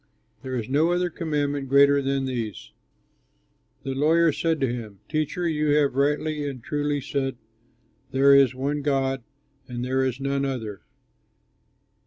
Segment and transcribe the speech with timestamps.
[0.41, 2.71] There is no other commandment greater than these."
[3.83, 7.35] The lawyer said to him, "Teacher, you have rightly and truly said,
[8.09, 9.21] 'There is one God
[9.67, 10.81] and there is none other.